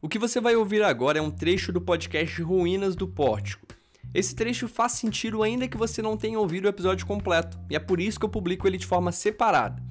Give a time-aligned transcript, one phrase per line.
[0.00, 3.66] O que você vai ouvir agora é um trecho do podcast Ruínas do Pórtico.
[4.14, 7.80] Esse trecho faz sentido ainda que você não tenha ouvido o episódio completo, e é
[7.80, 9.82] por isso que eu publico ele de forma separada.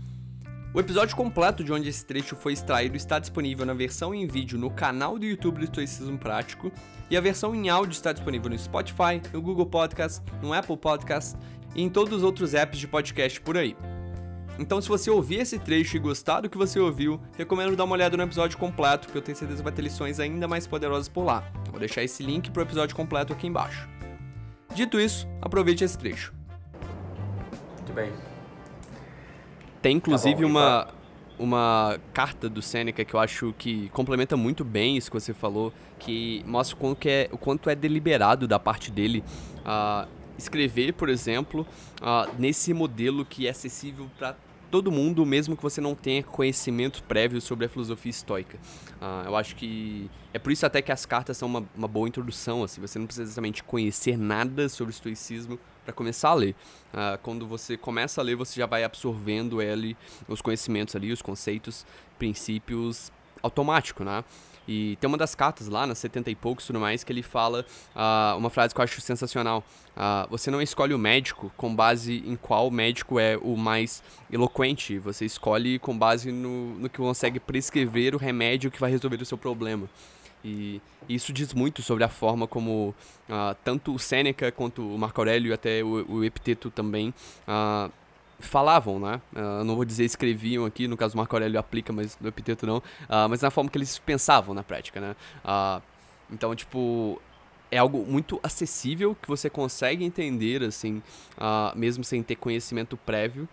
[0.74, 4.58] O episódio completo de onde esse trecho foi extraído está disponível na versão em vídeo
[4.58, 6.72] no canal do YouTube do Estoicismo Prático,
[7.10, 11.38] e a versão em áudio está disponível no Spotify, no Google Podcast, no Apple Podcast
[11.76, 13.76] e em todos os outros apps de podcast por aí.
[14.60, 17.94] Então, se você ouvir esse trecho e gostar do que você ouviu, recomendo dar uma
[17.94, 21.08] olhada no episódio completo, porque eu tenho certeza que vai ter lições ainda mais poderosas
[21.08, 21.44] por lá.
[21.66, 23.88] Eu vou deixar esse link pro episódio completo aqui embaixo.
[24.74, 26.34] Dito isso, aproveite esse trecho.
[27.78, 28.12] Muito bem.
[29.82, 30.88] Tem inclusive Tá bom, uma,
[31.38, 35.72] uma carta do Seneca que eu acho que complementa muito bem isso que você falou,
[36.00, 39.24] que mostra o quanto, que é, o quanto é deliberado da parte dele
[39.64, 41.66] ah, escrever, por exemplo,
[42.02, 44.36] ah, nesse modelo que é acessível para
[44.70, 48.58] todo mundo, mesmo que você não tenha conhecimento prévio sobre a filosofia estoica.
[49.02, 52.08] Ah, eu acho que é por isso até que as cartas são uma, uma boa
[52.08, 56.56] introdução, assim, você não precisa exatamente conhecer nada sobre o estoicismo para começar a ler.
[56.94, 59.96] Ah, quando você começa a ler, você já vai absorvendo ele,
[60.28, 61.86] os conhecimentos ali, os conceitos,
[62.20, 64.24] princípios automático, né?
[64.68, 67.24] E tem uma das cartas lá, nas 70 e poucos e tudo mais, que ele
[67.24, 67.66] fala
[67.96, 69.64] ah, uma frase que eu acho sensacional.
[69.96, 75.00] Ah, você não escolhe o médico com base em qual médico é o mais eloquente.
[75.00, 79.26] Você escolhe com base no, no que consegue prescrever o remédio que vai resolver o
[79.26, 79.90] seu problema.
[80.44, 82.94] E isso diz muito sobre a forma como
[83.30, 87.14] ah, tanto o Sêneca quanto o Marco Aurélio até o, o Epiteto também
[87.48, 87.90] ah,
[88.40, 89.22] falavam, né?
[89.36, 92.78] Uh, não vou dizer escreviam aqui, no caso Marco Aurélio aplica, mas no epiteto não.
[92.78, 95.16] Uh, mas na forma que eles pensavam na prática, né?
[95.44, 95.82] Uh,
[96.32, 97.22] então, tipo,
[97.72, 101.02] é algo muito acessível que você consegue entender, assim,
[101.74, 103.48] mesmo sem ter conhecimento prévio,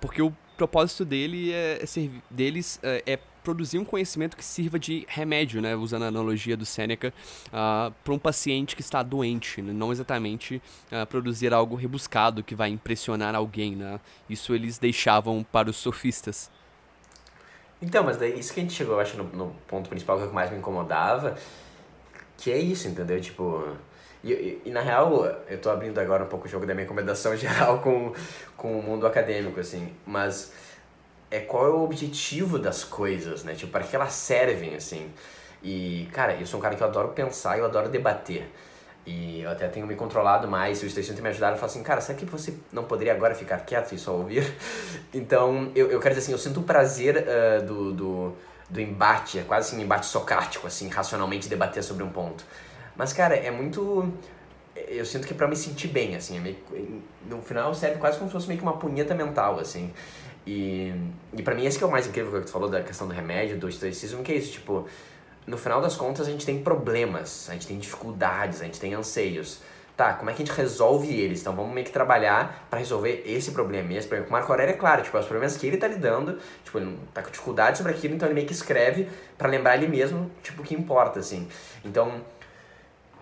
[0.00, 5.04] porque o propósito dele é, é deles é, é produzir um conhecimento que sirva de
[5.06, 7.12] remédio, né, usando a analogia do Seneca,
[7.48, 12.54] uh, para um paciente que está doente, né, não exatamente uh, produzir algo rebuscado que
[12.54, 14.00] vai impressionar alguém, né?
[14.30, 16.50] Isso eles deixavam para os sofistas.
[17.82, 20.32] Então, mas daí isso que a gente chegou, eu acho, no, no ponto principal que
[20.32, 21.36] mais me incomodava,
[22.38, 23.20] que é isso, entendeu?
[23.20, 23.76] Tipo,
[24.24, 26.84] e, e, e, na real, eu tô abrindo agora um pouco o jogo da minha
[26.84, 28.12] recomendação geral com,
[28.56, 30.52] com o mundo acadêmico, assim, mas
[31.30, 33.54] é qual é o objetivo das coisas, né?
[33.54, 35.10] Tipo, para que elas servem, assim.
[35.62, 38.50] E, cara, eu sou um cara que eu adoro pensar, eu adoro debater.
[39.06, 41.82] E eu até tenho me controlado mais, e os textos me ajudaram a falar assim,
[41.82, 44.50] cara, será que você não poderia agora ficar quieto e só ouvir?
[45.12, 48.32] então, eu, eu quero dizer assim, eu sinto o prazer uh, do, do,
[48.70, 52.44] do embate, é quase assim um embate socrático, assim, racionalmente debater sobre um ponto.
[52.96, 54.12] Mas, cara, é muito...
[54.88, 56.56] Eu sinto que é pra me sentir bem, assim, é meio,
[57.28, 59.92] no final serve quase como se fosse meio que uma punheta mental, assim.
[60.46, 60.92] E,
[61.32, 63.14] e para mim esse que é o mais incrível que tu falou da questão do
[63.14, 64.86] remédio, do estoicismo, que é isso, tipo,
[65.46, 68.94] no final das contas a gente tem problemas, a gente tem dificuldades, a gente tem
[68.94, 69.60] anseios.
[69.96, 71.40] Tá, como é que a gente resolve eles?
[71.40, 73.92] Então vamos meio que trabalhar para resolver esse problema.
[73.92, 74.28] E esse problema.
[74.28, 77.22] O Marco Aurélio é claro, tipo, os problemas que ele tá lidando, tipo, ele tá
[77.22, 80.64] com dificuldade sobre aquilo, então ele meio que escreve para lembrar ele mesmo, tipo, o
[80.64, 81.46] que importa, assim.
[81.84, 82.22] Então,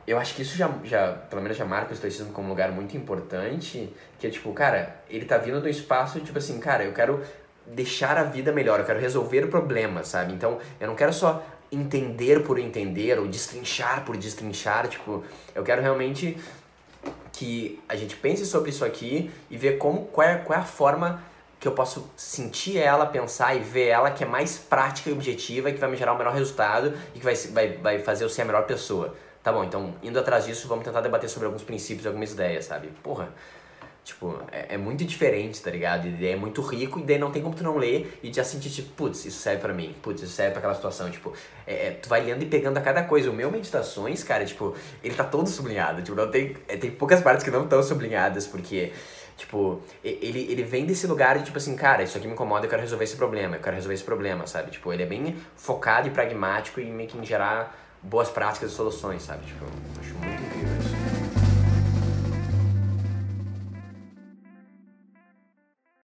[0.06, 2.72] eu acho que isso já, já, pelo menos já marca o estoicismo como um lugar
[2.72, 6.92] muito importante, que é tipo, cara, ele tá vindo do espaço, tipo assim, cara, eu
[6.92, 7.22] quero
[7.66, 10.32] deixar a vida melhor, eu quero resolver o problema, sabe?
[10.32, 15.24] Então, eu não quero só entender por entender ou destrinchar por destrinchar, tipo,
[15.54, 16.36] eu quero realmente
[17.32, 20.64] que a gente pense sobre isso aqui e ver como qual é, qual é a
[20.64, 21.22] forma
[21.58, 25.70] que eu posso sentir ela, pensar e ver ela que é mais prática e objetiva
[25.70, 28.28] e que vai me gerar o melhor resultado e que vai, vai, vai fazer eu
[28.28, 29.16] ser a melhor pessoa.
[29.42, 32.88] Tá bom, então, indo atrás disso, vamos tentar debater sobre alguns princípios, algumas ideias, sabe?
[33.02, 33.28] Porra,
[34.04, 36.06] tipo, é, é muito diferente, tá ligado?
[36.06, 38.70] E é muito rico, e daí não tem como tu não ler e já sentir,
[38.70, 41.32] tipo, putz, isso serve pra mim, putz, isso serve pra aquela situação, tipo,
[41.66, 43.30] é, é, tu vai lendo e pegando a cada coisa.
[43.30, 47.20] O meu Meditações, cara, tipo, ele tá todo sublinhado, tipo, não tem, é, tem poucas
[47.20, 48.92] partes que não estão sublinhadas, porque...
[49.34, 52.70] Tipo, ele, ele vem desse lugar de tipo assim, cara, isso aqui me incomoda, eu
[52.70, 54.70] quero resolver esse problema, eu quero resolver esse problema, sabe?
[54.70, 58.74] Tipo, ele é bem focado e pragmático e meio que em gerar boas práticas e
[58.74, 59.46] soluções, sabe?
[59.46, 59.64] Tipo,
[60.00, 60.81] acho muito incrível.